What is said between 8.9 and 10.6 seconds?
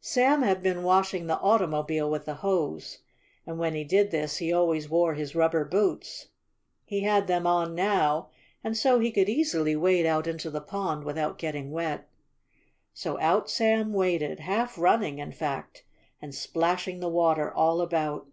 he could easily wade out into the